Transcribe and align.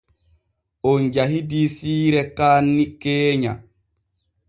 On 0.91 1.05
jahidii 1.17 1.63
siire 1.75 2.21
kaanni 2.39 2.85
keenya. 3.03 3.53